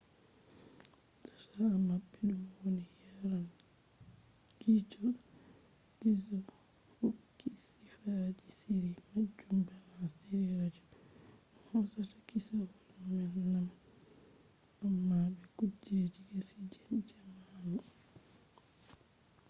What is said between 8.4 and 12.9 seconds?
shiri majum bana shiri radio dum hosata kissawol